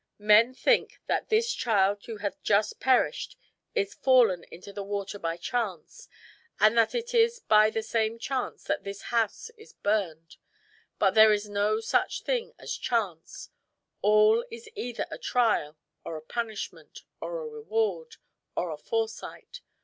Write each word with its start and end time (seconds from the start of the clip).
Men 0.17 0.55
think 0.55 0.99
that 1.05 1.29
this 1.29 1.53
child 1.53 2.03
who 2.07 2.17
hath 2.17 2.41
just 2.41 2.79
perished 2.79 3.37
is 3.75 3.93
fallen 3.93 4.45
into 4.45 4.73
the 4.73 4.81
water 4.81 5.19
by 5.19 5.37
chance; 5.37 6.09
and 6.59 6.75
that 6.75 6.95
it 6.95 7.13
is 7.13 7.37
by 7.39 7.69
the 7.69 7.83
same 7.83 8.17
chance 8.17 8.63
that 8.63 8.83
this 8.83 9.03
house 9.13 9.51
is 9.57 9.73
burned; 9.73 10.37
but 10.97 11.11
there 11.11 11.31
is 11.31 11.47
no 11.47 11.79
such 11.81 12.23
thing 12.23 12.51
as 12.57 12.73
chance; 12.75 13.49
all 14.01 14.43
is 14.49 14.67
either 14.75 15.05
a 15.11 15.19
trial, 15.19 15.77
or 16.03 16.17
a 16.17 16.21
punishment, 16.23 17.03
or 17.19 17.37
a 17.37 17.45
reward, 17.47 18.15
or 18.57 18.71
a 18.71 18.79
foresight. 18.79 19.61